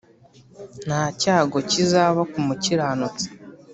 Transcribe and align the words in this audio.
Nta 0.85 1.03
cyago 1.21 1.57
kizaba 1.69 2.21
ku 2.31 2.37
mukiranutsi 2.47 3.27